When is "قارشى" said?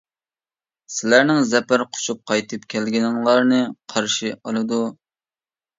3.95-4.37